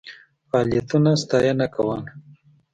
[0.49, 2.01] فعالیتونو ستاینه کول.